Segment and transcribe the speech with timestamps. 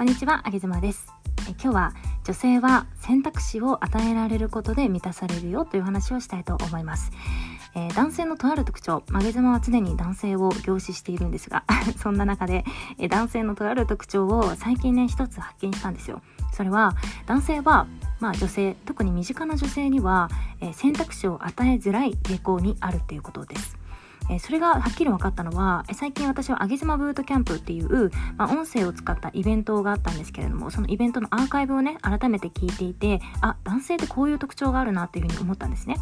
[0.00, 1.12] こんにちは、あげずまです
[1.46, 1.50] え。
[1.50, 1.94] 今日は
[2.24, 7.12] 女性は選択肢を与えられることで満たされるよという話をしたいと思います。
[7.74, 11.64] えー、男性のとある特徴、曲げ妻は常に男性を凝視しているんですが、
[12.00, 12.64] そんな中で、
[12.96, 16.22] え、男性のとある特徴を最近ね、一つ発見したんですよ。
[16.50, 17.86] それは、男性は、
[18.20, 20.30] まあ女性、特に身近な女性には、
[20.60, 23.79] えー、選択肢を与えづらい傾向にあるということです。
[24.30, 35.96] えそれがはっきり分かったのは、え最近私はあげ妻ブートキャンプっていう、まあ、音声を使ったイベントがあったんですけれども、そのイベントのアーカイブをね、改めて聞いていて、あ、男性ってこういう特徴があるなっていうふうに思ったんですね。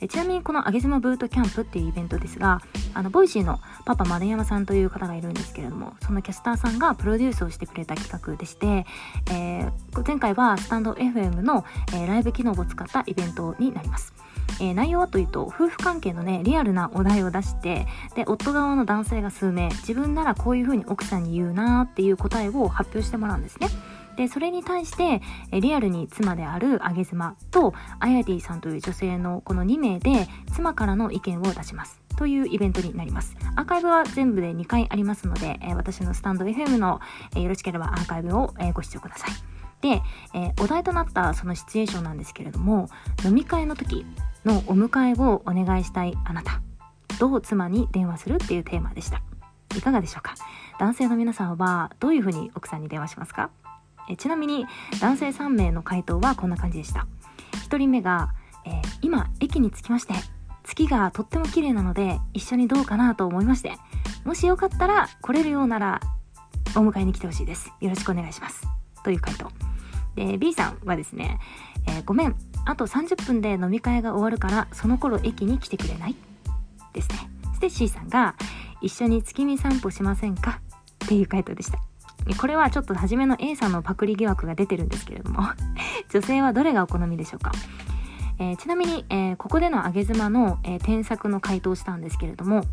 [0.00, 2.62] でちなみにこのあげ妻ブートキャンプっていうイベントですが、
[2.94, 8.86] あの、 Voicy のパパ丸山さんという方がいるんですけれども、そのキャスターさんがプロデュースをしてくれた企画でして、
[9.30, 14.14] えー、前回はスタンド FM の、えー、ライブ機能を使ったイベントになります。
[14.60, 23.68] えー、内容はというと夫婦関係のねリアルなお題を出してで夫側の男性が数名自分ならこういうふうに奥さんに言うなっていう答えを発表してもらうんですね。
[24.16, 32.04] でそれに対してリアルに妻であるあげ妻とあやティさんという女性のこの2名で妻からの意見を出します。
[32.16, 33.36] というイベントになります。
[33.56, 37.00] アーカイブは全部で2回ありますので、私のスタンド FM の、
[37.36, 39.30] えよろしければアーカイブを、ご視聴ください。
[39.80, 42.88] で、えお題となったそのシチュエーションなんですけれども、
[43.24, 44.06] 飲み会の時、
[44.44, 46.60] のお迎えをお願いしたいあなた。
[47.18, 49.22] どう妻に電話するっていうテーマでした。
[49.76, 50.34] いかがでしょうか？
[50.78, 53.50] 男性の皆さんはどういうふうに奥さんに電話しますか？
[54.08, 54.66] えちなみに
[55.00, 57.06] 男性3名の回答はこんな感じでした。
[57.68, 58.30] 1人目が、
[58.66, 60.14] えー、今駅に着きまして
[60.64, 63.72] 月がとっても綺麗なので一緒にどうかなと思いまして
[64.24, 66.00] もしよかったら来れるようなら
[66.76, 67.72] お迎えに来てほしいです。
[67.80, 68.66] よろしくお願いします。
[69.02, 69.50] という回答。
[70.16, 71.38] で B さんはですね、
[71.86, 76.16] えー、ごめんあと30分で飲み会が終わるからその頃駅に来てくれない？
[76.92, 77.28] ですね。
[77.50, 78.34] そして C さんが
[78.80, 80.60] 一緒に月見散歩しませんか？
[81.04, 81.78] っていう回答でした。
[82.38, 85.42] これはちょっと初めの A さんのパクリ疑惑が出てるんですけれども
[86.08, 87.52] 女性はどれがお好みでしょうか、
[88.38, 92.64] えー、ちなみに、えー、ここでの上げ妻の、えー、添削の回答をしたんですけれども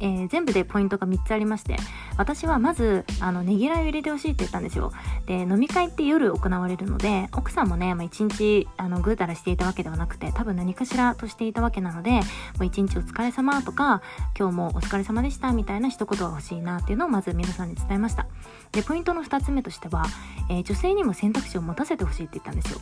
[0.00, 1.76] えー、全部でポイントが3つありまして
[2.16, 4.92] 私はまずあのねぎらいを入れてほしいって言ったんですよ。
[5.26, 12.20] で飲み会って夜行われるので奥さんもね、まあ、1日あのぐうたらしていたわけではなくて多分何かしらとしていたわけなのでも
[12.60, 14.02] う1日お疲れ様とか
[14.38, 18.26] 今日もお疲れ様でしたみたいな一言が欲しいなっていうのをまず皆さんに伝えました。
[18.72, 20.04] でポイントの2つ目としては、
[20.50, 22.80] えー、女性にも選択肢を持たせてほしいって言ったんですよ。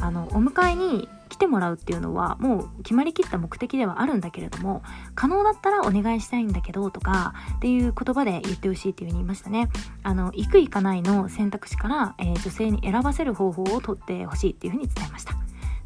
[0.00, 4.82] あのお迎えに来てもらうっていうのはもう決まりきった目的ではあるんだけれども
[5.14, 9.70] 可能だったらお願いしたいんだけどとかっていう言葉で言ってほしいっていう風に言いましたね。
[10.02, 15.34] あの行く行かないの選択肢から、えー、女性に選ばせる方法をとってほしいっていう風に伝えました。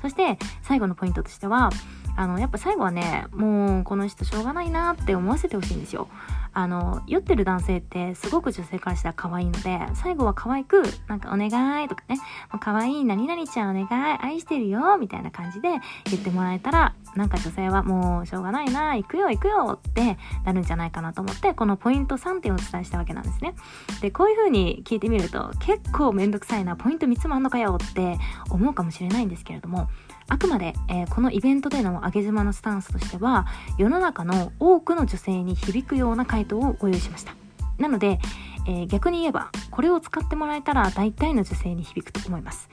[0.02, 1.70] そして最後のポイントとしては
[2.16, 6.08] あのやっぱ最後はねもうこの人しょうがないなって思わせてほしいんですよ。
[6.54, 12.18] あの酔ってる男性ってすごく女性からしたら可愛いので最後は可愛くなんかお願いとかね
[12.60, 15.68] 可愛い何々ちゃんお願い愛してるよみたいな感じで
[16.06, 20.16] 言ってもらえたらなんか女性はもうしょうがないな行くよ行くよって
[20.46, 23.54] なるんじゃないかなと思ってこのポイント3点をお伝えしたわけなんですね。
[24.00, 28.16] でこういう風に聞いてみると結構めんどくさいなポイント3つもあんのかよって
[28.48, 29.90] 思うかもしれないんですけれども
[30.28, 33.46] あくまで、えー、このイベントでの上げ妻のスタンスとしては
[33.78, 37.34] 世の中の多くの女性に響くような回答をご用意しました。
[37.78, 38.18] なので、
[38.66, 42.68] えー、逆に言えばこれを使ってもらえたら大体の女性に響くと思います。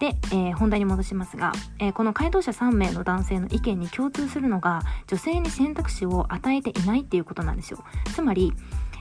[0.00, 7.84] で、えー、本題に戻しますが、えー、この回答者3名の男性の意見に共通するのが女性に選択肢を与えていないっていうことなんですよ。
[8.14, 8.52] つまり、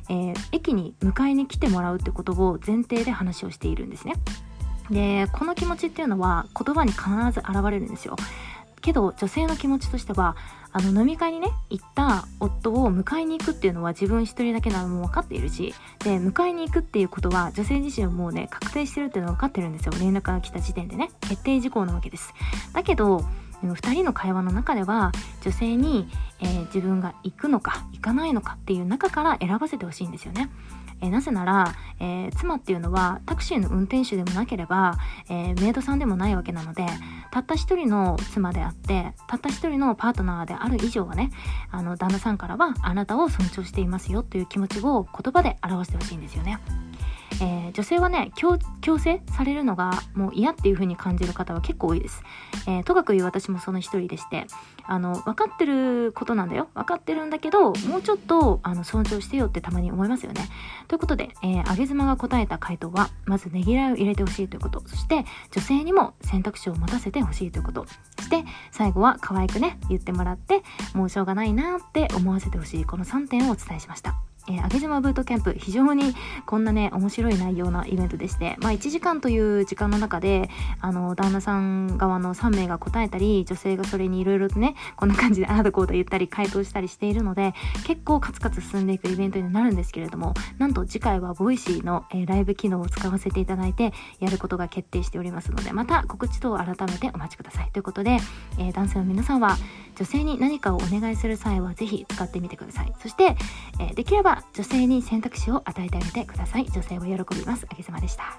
[0.10, 4.14] えー、駅に迎えに来てもらうってことを前提で話をしているんですね。
[4.90, 8.16] でこの気持ちっていうのは言葉に必ず現れるんですよ。
[8.82, 10.36] けど女性の気持ちとしては
[10.74, 19.94] あの飲み会にね行った夫を迎えに行くっていうのは自分一人だけなのも分かっているしで迎えに行くっていうことは女性自身はもうね確定してるっていうのは分かってるんですよ。
[20.00, 21.12] 連絡が来た時点でね。
[21.22, 22.34] 決定事項なわけです。
[22.74, 23.24] だけど
[23.68, 26.08] 2人の会話の中では女性に、
[26.42, 30.50] えー、自分が行くのか行かないのかっていう中から選ばせてほしいんですよね
[31.04, 34.98] えなぜなら、えー、妻っていうのはタクシーの運転手でもなければ、
[35.30, 36.86] え、メイドさんでもないわけなので
[37.32, 41.32] たった一人の妻であってたった一人のパートナーである以上はね
[41.72, 46.60] あの旦那さんからはあなたを尊重していますよという気持ちを言葉で表してほしいんですよね。
[47.42, 48.58] えー、女性はね強
[49.00, 52.24] 制されるのがもう嫌っていう風に感じる方は結構多いです、
[52.68, 54.48] えー、とかくいう私もその一人でして
[54.86, 56.70] あの分かってることなんだよ。
[56.74, 60.50] 分かってるんだけどもうちょっとあの尊重してよってたまに思いますよね。
[60.88, 64.84] ということで、えー、上げ妻が答えた回答はまずねぎらいを入れてほしいということ。
[64.86, 67.86] そして女性にも選択肢を持たせてほしいということ。
[68.18, 70.64] そして最後は可愛くね言ってもらって
[70.94, 74.33] もうしょうがないなって思わせてほしいこの3点をお伝えしました。
[74.48, 76.14] えー、上げ島ブートキャンプ非常に
[76.46, 80.50] こんなね面白い内容なイベントでして、まあ、1時間という時間の中で
[80.82, 87.54] あの旦那さん側の3名が答えたり女性がそれにいろいろとねこんな感じでああだこうだ言ったり回答したりしているので
[87.86, 97.72] 結構カツカツ進んでいくイベントになるんですけれどもなんと次回は Voicy の、えー、ライブ機能を使わせていただいてやることが決定しておりますのでまた告知等を改めてお待ちください。
[97.72, 98.18] ということで、
[98.58, 99.58] えー、男性の皆さんは
[99.96, 102.94] 女性に何かをお願いする際はぜひ使ってみてください。
[103.02, 103.36] そして、
[103.80, 106.66] えー、できれば女性に選択肢を与えてあげてください。
[106.66, 107.66] 女性は喜びます。
[107.70, 108.38] あげさまでした。